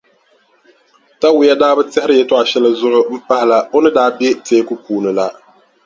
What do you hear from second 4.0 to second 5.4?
be teeku puuni la.